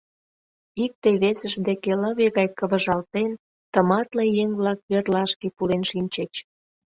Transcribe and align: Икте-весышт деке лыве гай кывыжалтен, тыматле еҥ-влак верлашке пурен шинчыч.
Икте-весышт 0.83 1.59
деке 1.67 1.91
лыве 2.01 2.27
гай 2.37 2.47
кывыжалтен, 2.57 3.31
тыматле 3.73 4.23
еҥ-влак 4.41 4.79
верлашке 4.89 5.47
пурен 5.55 5.83
шинчыч. 5.91 6.33